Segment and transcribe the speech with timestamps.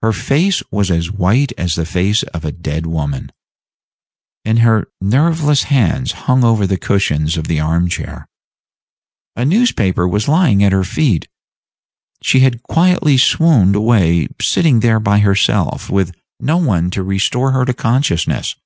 [0.00, 3.30] Her face was as white as the face of a dead woman,
[4.42, 8.26] and her nerveless hands hung over the cushions of the arm chair.
[9.36, 11.28] A newspaper was lying at her feet.
[12.22, 17.50] She had quietly swooned away sitting there by herself, with no one by to restore
[17.50, 18.56] her to consciousness.